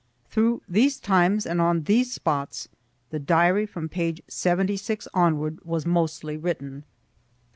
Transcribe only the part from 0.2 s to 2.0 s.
Through these times, and on